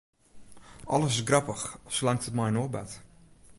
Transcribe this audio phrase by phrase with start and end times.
[0.97, 1.63] Alles is grappich,
[1.97, 2.91] salang't it mei in oar bart.